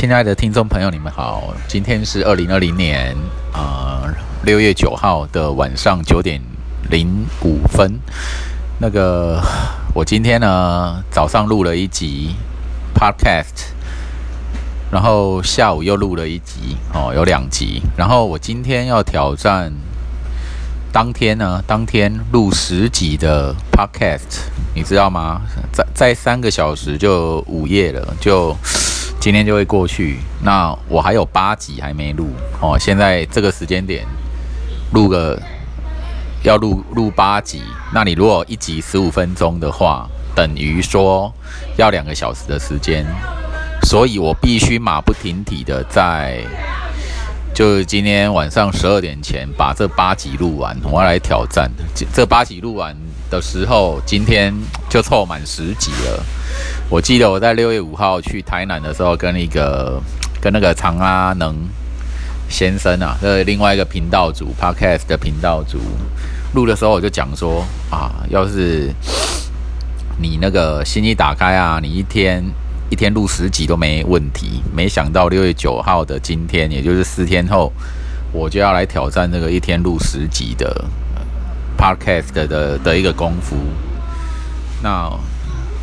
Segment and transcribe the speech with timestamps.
[0.00, 3.14] 亲爱的听众朋友，你们好，今天是二零二零年
[3.52, 4.02] 啊
[4.44, 6.40] 六月九号的晚上九点
[6.88, 8.00] 零五分。
[8.78, 9.42] 那个，
[9.92, 12.34] 我今天呢早上录了一集
[12.94, 13.74] podcast，
[14.90, 17.82] 然后下午又录了一集哦，有两集。
[17.94, 19.70] 然后我今天要挑战，
[20.90, 25.42] 当天呢，当天录十集的 podcast，你知道吗？
[25.70, 28.56] 在在三个小时就午夜了，就。
[29.20, 32.78] 今天就会过去，那我还有八集还没录哦。
[32.78, 34.06] 现在这个时间点
[34.94, 35.38] 录个
[36.42, 41.30] 要录录八集，那你如果一集十五分钟的话，等于说
[41.76, 43.04] 要两个小时的时间，
[43.82, 46.42] 所以我必须马不停蹄的在
[47.54, 50.74] 就是今天晚上十二点前把这八集录完。
[50.82, 51.70] 我要来挑战，
[52.10, 52.96] 这八集录完
[53.28, 54.54] 的时候，今天
[54.88, 56.24] 就凑满十集了。
[56.88, 60.02] 我记得我在六月五号去台南的时候，跟一个
[60.40, 61.54] 跟那个长阿能
[62.48, 65.78] 先生啊，这另外一个频道组 Podcast 的频道组
[66.54, 68.92] 录的时候，我就讲说啊，要是
[70.18, 72.44] 你那个心一打开啊，你一天
[72.90, 74.60] 一天录十集都没问题。
[74.74, 77.72] 没想到六月九号的今天，也就是四天后，
[78.32, 80.84] 我就要来挑战这个一天录十集的
[81.78, 83.56] Podcast 的的一个功夫。
[84.82, 85.08] 那。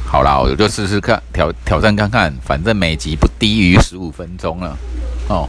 [0.09, 4.77] 好啦，我就试试看挑挑战看看，反正每集不低于十五分钟了
[5.27, 5.47] 哦。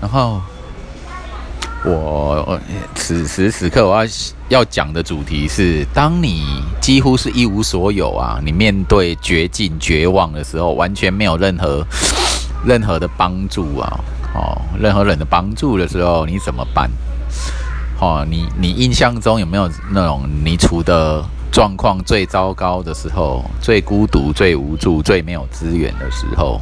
[0.00, 0.42] 然后
[1.84, 2.60] 我
[2.96, 4.10] 此时此刻我要
[4.48, 11.86] 要讲的主题是：当你几乎是一无所有啊，你面对绝境、绝望的时候，完全没有任何
[12.66, 14.00] 任何的帮助啊，
[14.34, 16.90] 哦，任何人的帮助的时候，你怎么办？
[18.00, 21.24] 哦，你你印象中有没有那种你处的？
[21.50, 26.60] 状况最糟糕的时候，最孤独、最无助、最没有资源的时候，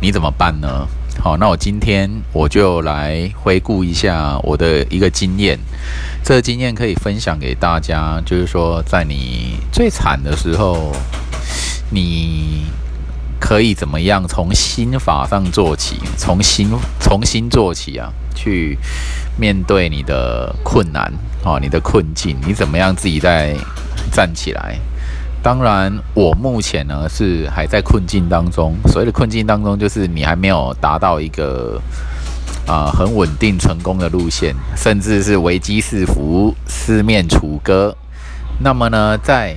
[0.00, 0.86] 你怎么办呢？
[1.20, 5.58] 好，那我今天我就来回顾一下我的一个经验，
[6.22, 10.92] 这个经验可以分享给大家，就是说，在你最惨的时候，
[11.90, 12.66] 你
[13.40, 16.70] 可以怎么样从心法上做起，从心
[17.00, 18.78] 从心做起啊，去
[19.36, 21.12] 面对你的困难，
[21.44, 23.56] 哦，你的困境，你怎么样自己在。
[24.08, 24.78] 站起来！
[25.40, 28.74] 当然，我目前呢是还在困境当中。
[28.88, 31.80] 所谓的困境当中，就是你还没有达到一个
[32.66, 37.96] 啊很稳定成功的路线，甚至是危机四伏、四面楚歌。
[38.60, 39.56] 那么呢，在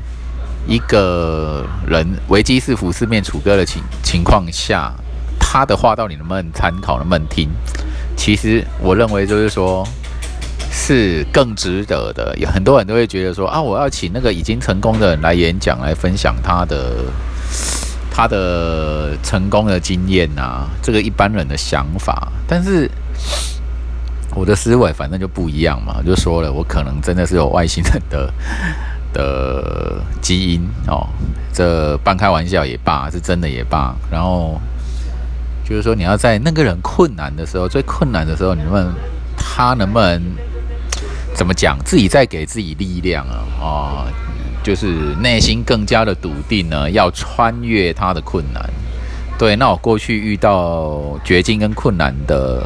[0.68, 4.94] 一个人危机四伏、四面楚歌的情情况下，
[5.40, 7.50] 他的话到底能不能参考、能不能听？
[8.16, 9.86] 其实，我认为就是说。
[10.91, 17.06] 是更值得的，有很多人都会觉得说啊，我要请那个已经成功的人来演讲，来分享他的
[18.12, 22.28] 他的成功的经验啊，这个一般人的想法。
[22.46, 22.91] 但是
[24.35, 28.34] 我的思维反正就不一样嘛，就说了，我可能真的是有外星人的
[29.13, 31.08] 的基因哦，
[31.53, 33.96] 这半开玩笑也罢，是真的也罢。
[34.12, 34.59] 然后
[35.63, 38.85] 就是说，你要在那个人困难的时候，最困难的时候，你问
[39.38, 40.22] 他能不能？
[41.54, 41.78] 讲？
[41.84, 43.36] 自己在给自己力量啊！
[43.60, 44.08] 啊，
[44.64, 48.70] 就是内心更加的笃定呢，要穿越他的困难。
[49.38, 52.64] 对，那我过去遇到绝境跟困难的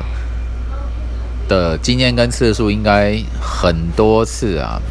[1.48, 4.82] 的经验跟次数，应该很多次啊。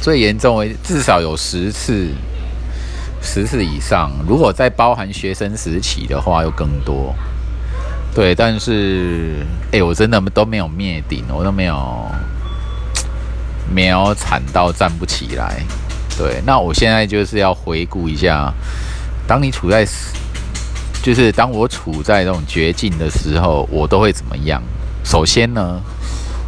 [0.00, 2.08] 最严重为至少有十次，
[3.20, 4.12] 十次以上。
[4.28, 7.12] 如果再包含学生时期的话，又更多。
[8.14, 12.06] 对，但是哎，我真的都没有灭顶，我都没有。
[13.72, 15.62] 没有惨到站不起来，
[16.18, 16.42] 对。
[16.44, 18.52] 那我现在就是要回顾一下，
[19.26, 19.86] 当你处在，
[21.02, 24.62] 就是当我处在这种绝境的时候，我都会怎么样？
[25.04, 25.80] 首先呢，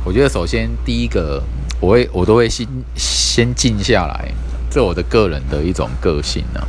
[0.05, 1.43] 我觉得首先第一个，
[1.81, 4.31] 我会我都会先先静下来，
[4.71, 6.61] 这我的个人的一种个性呢。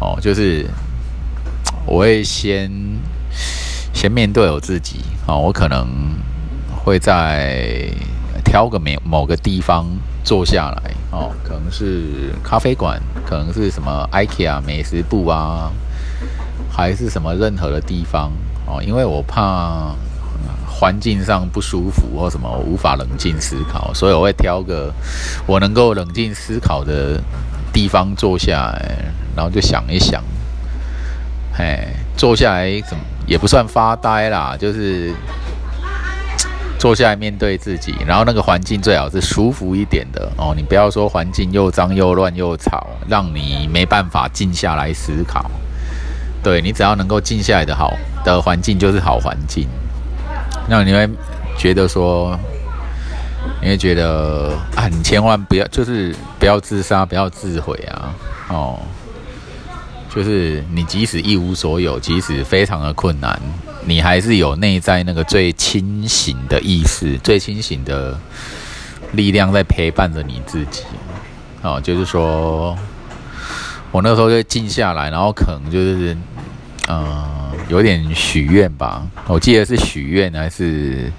[0.00, 0.64] 哦，就是
[1.84, 2.70] 我会先
[3.92, 5.00] 先面对我自己。
[5.26, 5.86] 哦，我可能
[6.84, 7.90] 会在。
[8.48, 9.84] 挑个某某个地方
[10.24, 15.70] 坐下来哦，可能是咖啡馆，可能是什么 IKEA 美食部啊，
[16.72, 18.32] 还是什么任何的地方
[18.66, 19.94] 哦，因为我怕
[20.66, 24.90] 环境上不舒服或什么我无法冷静思考，所以我会挑个
[25.46, 27.20] 我能够冷静思考的
[27.70, 30.24] 地方坐下来，然后就想一想，
[31.52, 31.86] 嘿，
[32.16, 35.12] 坐下来怎么也不算发呆啦，就是。
[36.78, 40.54] 坐下来面对自己，然后那个环境最好是舒服一点的哦。
[40.56, 45.50] 你不要说环境又脏又乱又吵，让你没办法静下来思考。
[46.40, 47.92] 对你只要能够静下来的好
[48.24, 49.66] 的环境就是好环境，
[50.68, 51.08] 那你会
[51.58, 52.38] 觉得说，
[53.60, 58.14] 你会觉得啊，你千万不要，就是不要自杀，不要自毁啊，
[58.50, 58.78] 哦，
[60.14, 63.38] 就是你即使一无所有，即使非常的困难，
[63.84, 68.18] 你还是有内在那个最清醒的意识，最清醒的
[69.12, 70.82] 力量在陪伴着你自己，
[71.62, 72.76] 哦，就是说。
[73.90, 76.14] 我那时候就静下来，然后可能就是，
[76.88, 79.02] 嗯，有点许愿吧。
[79.26, 81.10] 我记得是许愿还是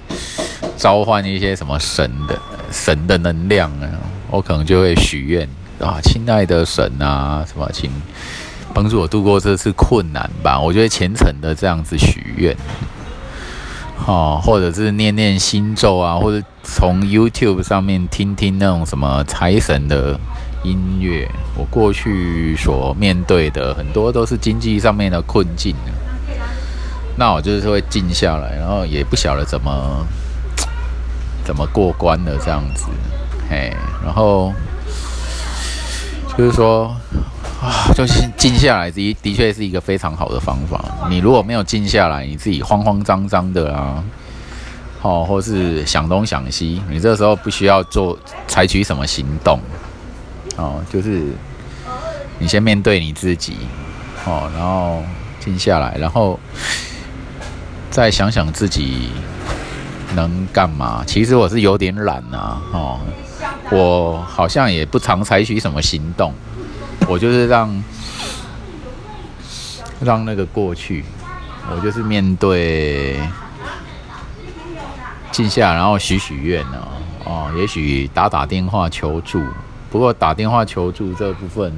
[0.78, 2.40] 召唤一些什么神的
[2.72, 3.90] 神的能量啊？
[4.30, 7.90] 我可能就会许愿啊，亲爱的神啊，什么请
[8.74, 10.60] 帮助我度过这次困难吧。
[10.60, 12.56] 我觉得虔诚的这样子许愿，
[14.06, 20.20] 哦，或者是念念心咒啊，或者从 YouTube 上面听听那种什么财神的。
[20.62, 21.26] 音乐，
[21.56, 25.74] 我过去所面对的很多都是经济上面的困境
[27.16, 30.06] 那我就是会静下来，然后也不晓得怎么
[31.46, 32.88] 怎么过关的这样子，
[33.50, 33.74] 嘿，
[34.04, 34.54] 然后
[36.38, 36.94] 就是说，
[38.00, 40.82] 就是静下来，的的确是一个非常好的方法。
[41.10, 44.02] 你如果没有静下来，你自己慌慌张张的啊，
[45.02, 48.18] 好，或是想东想西，你这时候不需要做
[48.48, 49.60] 采取什么行动。
[50.56, 51.26] 哦，就是
[52.38, 53.58] 你先面对你自己，
[54.26, 55.04] 哦，然后
[55.42, 56.40] 静下来，然后
[57.92, 59.10] 再想想自己
[60.16, 61.04] 能干嘛。
[61.06, 63.00] 其实我是有点懒啊，哦，
[63.70, 66.34] 我好像也不常采取什么行动，
[67.10, 67.84] 我就是让
[70.00, 71.04] 让那个过去，
[71.76, 73.20] 我就是面对
[75.32, 76.88] 静下，然后许许愿呢，
[77.26, 79.44] 哦，也许打打电话求助。
[79.90, 81.74] 不过打电话求助这部分，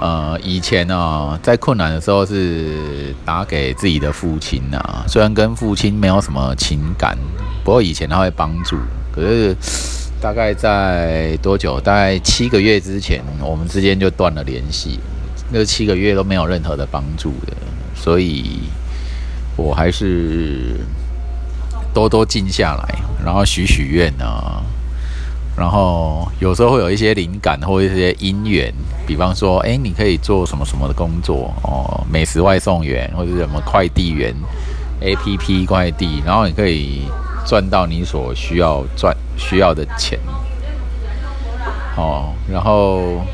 [0.00, 5.04] 呃，以前呢，在困难的时候是打给自己的父亲呐。
[5.06, 7.14] 虽然跟父亲没有什么情感，
[7.62, 8.78] 不过以前他会帮助。
[9.14, 9.54] 可是
[10.20, 11.80] 大概在多久？
[11.80, 14.98] 大概七个月之前，我们之间就断了联系。
[15.50, 17.52] 那七个月都没有任何的帮助的，
[17.94, 18.60] 所以
[19.56, 20.76] 我还是
[21.94, 24.62] 多多静下来，然后许许愿啊。
[25.56, 28.72] 然后有时候会有一些灵感或一些因缘，
[29.06, 34.32] 比方说，哎，你可以做什么什么的工作哦，美食外送员或者什么快递员
[35.00, 37.02] ，A P P 快递，然后你可以
[37.48, 40.20] 赚到你所需要赚需要的钱，
[41.96, 43.24] 哦，然后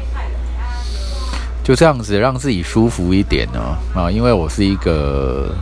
[1.65, 3.61] 就这样子让自己舒服一点呢。
[3.93, 5.53] 啊，因为我是一个，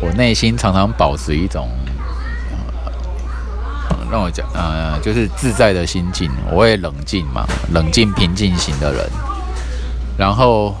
[0.00, 1.68] 我内心常常保持一种。
[4.10, 9.10] 让我讲，呃，就是自在的心境，我也冷静嘛，冷静平静型的人，
[10.16, 10.76] 然后，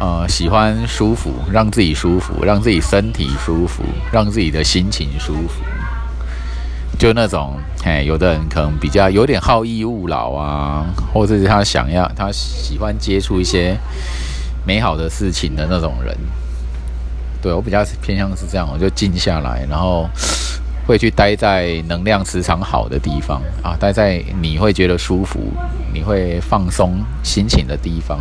[0.00, 5.62] 呃，喜欢舒服，让自己舒服，让自己身体舒服，让自己的心情舒服，
[6.98, 13.76] 就那种，嘿，有的人可能比较有点好逸恶劳啊，或者是他想要，他喜欢接触一些
[14.64, 16.16] 美好的事情的那种人，
[17.42, 20.08] 对我比较偏向是这样，我就静下来，然后。
[20.86, 25.38] 会去待在能量磁场好的地方啊，待在你会觉得舒服、
[25.92, 28.18] 你会放松心情的地方，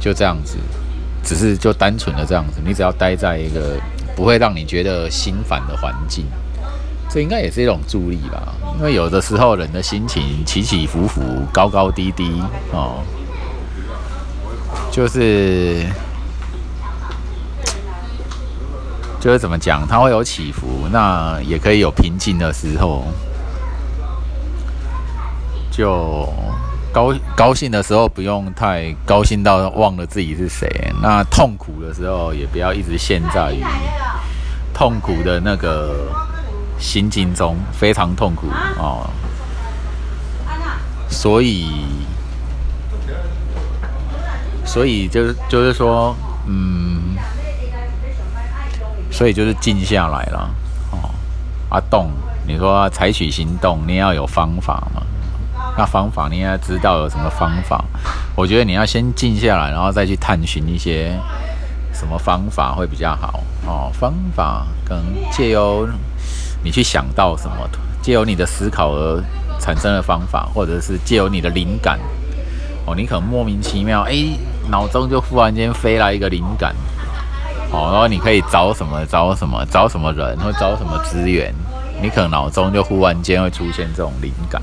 [0.00, 0.56] 就这样子，
[1.22, 2.60] 只是就单纯的这样子。
[2.64, 3.76] 你只要待在一个
[4.16, 6.26] 不会让你觉得心烦的环境，
[7.10, 8.54] 这应该也是一种助力吧。
[8.78, 11.20] 因为有的时候人的心情起起伏伏、
[11.52, 13.02] 高高低低哦，
[14.90, 15.84] 就是。
[19.20, 23.04] 就是怎么讲，它会有起伏，那也可以有平静的时候。
[25.72, 26.32] 就
[26.98, 30.66] 高高兴的时候，不用太高兴到忘了自己是谁；
[31.00, 33.62] 那痛苦的时候，也不要一直陷在于
[34.74, 36.08] 痛苦的那个
[36.76, 39.08] 心境中，非常痛苦哦。
[41.08, 41.68] 所以，
[44.66, 46.16] 所以就是就是说，
[46.48, 47.16] 嗯。
[49.12, 50.50] 所以就是静下来了，
[50.90, 51.10] 哦，
[51.70, 52.10] 阿动，
[52.46, 55.02] 你说采取行动，你要有方法嘛？
[55.78, 57.84] 那方法你应该知道有什么方法？
[58.34, 61.16] 我觉得你要先静下来，然后再去探寻一些
[61.94, 63.88] 什么方法会比较好哦。
[63.92, 65.88] 方法可能借由
[66.64, 67.56] 你去想到什么，
[68.02, 69.22] 借由你的思考而
[69.60, 71.96] 产生的方法，或者是借由你的灵感
[72.84, 74.36] 哦，你可能莫名其妙，哎，
[74.68, 76.74] 脑中就忽然间飞来一个灵感。
[77.70, 81.54] 哦，然后你可以找什么找什么找什么人或找什么资源，
[82.02, 84.60] 你可能脑中就忽然间会出现这种灵感。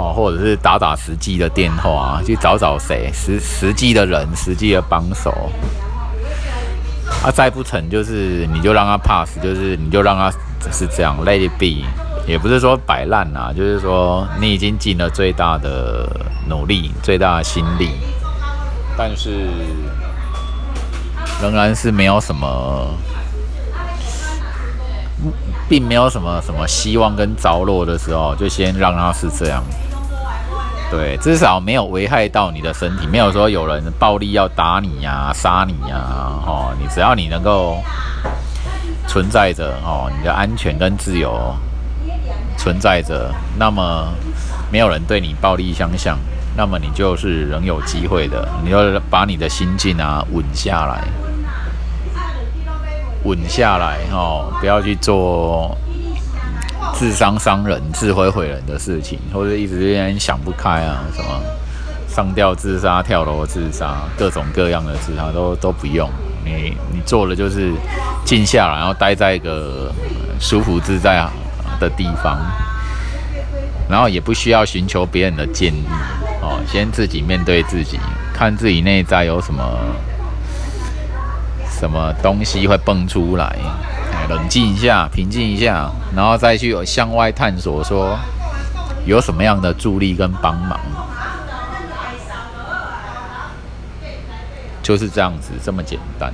[0.00, 5.30] 哦，或者是打打实际的电话，去找找谁实实际的人，实际的帮手。
[7.22, 10.32] 啊，再不成就是你就让他 pass，就是你就让他
[10.72, 11.84] 是这样 let be，
[12.26, 16.08] 也不是说摆烂啊，就是说你已经尽了最大的
[16.48, 17.90] 努力，最大的心力，
[18.96, 19.50] 但是
[21.42, 22.94] 仍然是没有什么，
[25.68, 29.62] 并没有什么什么希望跟着落的时候，就先让他是这样。
[30.90, 35.96] 对，至少没有危害到你的身体，没有说有人暴力要打你呀、杀你呀，
[36.44, 37.76] 哦，你只要你能够
[39.06, 41.54] 存在着，哦，你的安全跟自由
[42.58, 44.08] 存在着，那么
[44.72, 46.18] 没有人对你暴力相向，
[46.56, 48.48] 那么你就是仍有机会的。
[48.64, 51.04] 你要把你的心境啊稳下来，
[53.22, 55.76] 稳下来，哦，不要去做。
[56.94, 61.40] 智商伤人、智慧毁人的事情，或者一直有点想不开啊，什么
[62.08, 66.08] 上吊自杀、跳楼自杀，各种各样的自杀都都不用。
[66.44, 67.72] 你你做了就是
[68.24, 69.92] 静下来，然后待在一个
[70.40, 71.24] 舒服自在
[71.78, 72.38] 的地方，
[73.88, 75.84] 然后也不需要寻求别人的建议
[76.42, 77.98] 哦，先自己面对自己，
[78.34, 79.62] 看自己内在有什么
[81.70, 83.56] 什么东西会蹦出来。
[84.30, 88.16] 冷静一下，平静一下，然后再去向外探索，说
[89.04, 90.78] 有什么样的助力跟帮忙，
[94.84, 96.32] 就是这样子，这么简单。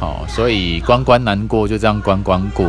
[0.00, 2.66] 好，所以关关难过，就这样关关过。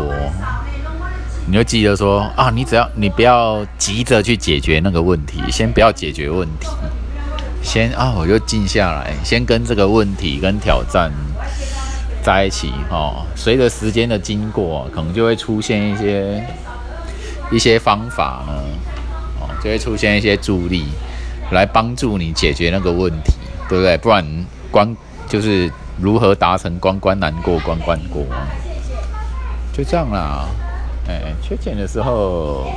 [1.48, 6.68] 你就记得说啊，你只要你不要急着去解决那个问题，先不要解决问题，
[7.64, 11.12] 先啊，我就静下来，先跟这个问题跟挑战。
[12.22, 16.44] 在一起哦，随着时间的经过，可能就会出现一些
[17.52, 18.54] 一些方法呢，
[19.40, 20.86] 哦，就会出现一些助力，
[21.52, 23.34] 来帮助你解决那个问题，
[23.68, 23.98] 对不对？
[23.98, 24.96] 不然关
[25.28, 28.24] 就是如何达成关关难过关关过，
[29.74, 30.46] 就这样啦。
[31.08, 32.72] 哎，缺钱的时候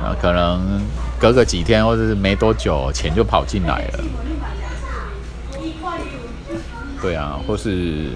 [0.00, 0.80] 啊，可能
[1.18, 4.04] 隔个几天或者是没多久，钱就跑进来了。
[7.04, 8.08] 对啊，或是，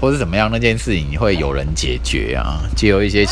[0.00, 0.48] 或是怎么样？
[0.52, 3.26] 那件事情会有人解决啊，借由一些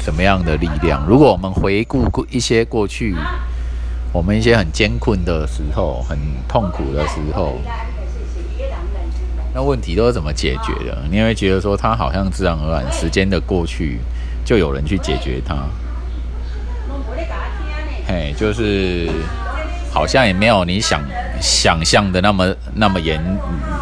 [0.00, 1.04] 什么样的力量？
[1.06, 3.14] 如果我们回顾过一些过去，
[4.10, 6.18] 我们一些很艰困的时候，很
[6.48, 7.58] 痛苦的时候，
[9.52, 11.02] 那问题都是怎么解决的？
[11.10, 14.00] 你会觉得说，它好像自然而然，时间的过去
[14.46, 15.54] 就有人去解决它。
[18.08, 19.10] 嘿，就是。
[19.92, 21.00] 好像也没有你想
[21.40, 23.22] 想象的那么那么严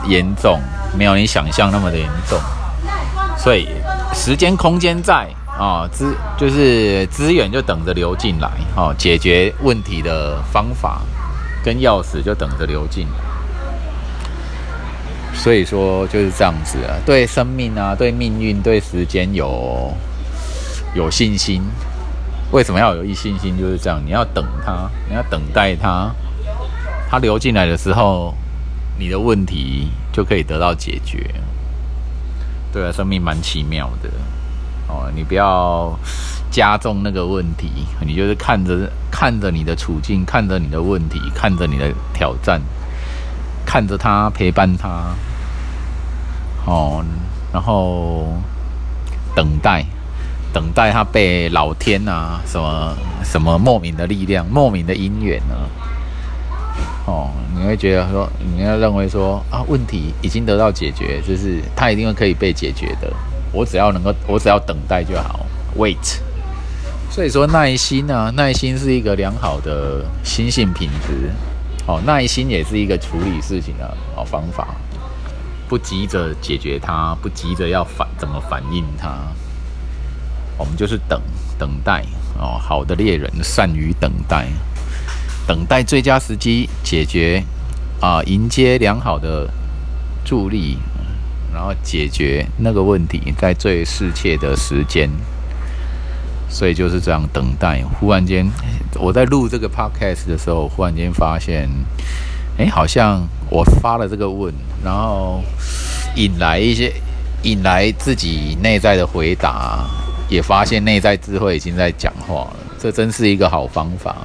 [0.07, 0.61] 严重，
[0.97, 2.39] 没有你想象那么的严重，
[3.37, 3.69] 所以
[4.15, 11.03] 时间空间在啊资就是资源就等着流进来哦，解决问题的方法
[11.65, 13.07] 跟钥匙就等着流进，
[15.35, 19.93] 所以说就是这样子啊，对生命啊，对命运，对时间有
[20.95, 21.63] 有信心。
[22.51, 23.59] 为什么要有一信心？
[23.59, 26.11] 就是这样，你要等它，你要等待它，
[27.09, 28.35] 它流进来的时候，
[29.03, 31.29] 你的问题就可以得到解决。
[32.73, 34.09] 对啊，生命蛮奇妙的
[34.87, 35.93] 哦，你不要
[36.53, 37.69] 加重那个问题，
[38.07, 42.63] 你就是看着看着你的处境，看着你的问题，看着你的挑战，
[43.67, 45.13] 看着他陪伴他，
[46.65, 47.05] 哦，
[47.53, 48.41] 然后
[49.35, 49.85] 等待。
[50.55, 52.95] 等待他被老天啊，什么
[53.25, 55.55] 什么莫名的力量、莫名的因缘呢？
[57.05, 63.13] 哦，你会觉得说，你要认为说啊，问题已经得到解决，就是他一定会可以被解决的。
[63.53, 65.45] 我只要能够，我只要等待就好
[65.77, 66.21] ，wait。
[67.11, 71.31] 所以说耐心啊，耐心是一个良好的心性品质。
[71.87, 74.69] 哦，耐心也是一个处理事情的好方法，
[75.69, 79.13] 不急着解决它，不急着要反怎么反应它。
[80.57, 81.21] 我们就是等，
[81.59, 82.05] 等待
[82.39, 82.57] 哦。
[82.57, 84.47] 好的猎人善于等待，
[85.47, 87.43] 等待最佳时机解决
[88.01, 89.49] 啊，迎接良好的
[90.25, 90.79] 助力，
[91.53, 95.11] 然后解决那个问题，在最适切的时间。
[96.49, 97.83] 所以就是这样等待。
[97.99, 98.47] 忽然间，
[99.01, 101.69] 我在录这个 podcast 的时候，忽然间发现，
[102.59, 104.53] 哎，好像我发了这个问，
[104.85, 105.43] 然后
[106.17, 106.93] 引来一些，
[107.43, 109.87] 引来自己内在的回答。
[110.29, 114.17] 也发现内在智慧已经在讲话了，这真是一个好方法。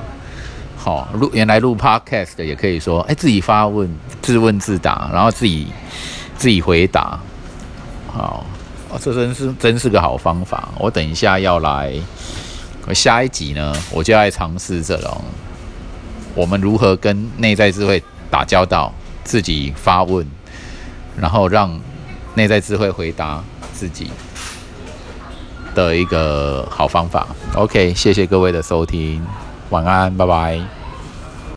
[0.87, 5.67] 好录，原来录 podcast 的也可以说，哎，自己发问，自问自答，然后自己
[6.37, 7.19] 自己回答。
[8.07, 8.45] 好，
[9.01, 10.69] 这真是真是个好方法。
[10.79, 11.93] 我等一下要来
[12.93, 15.21] 下一集呢，我就来尝试这种，
[16.33, 18.01] 我们如何跟内在智慧
[18.31, 18.93] 打交道，
[19.25, 20.25] 自己发问，
[21.17, 21.77] 然后让
[22.35, 24.09] 内在智慧回答自己
[25.75, 27.27] 的一个好方法。
[27.55, 29.21] OK，谢谢各位的收听，
[29.69, 30.76] 晚安，拜拜。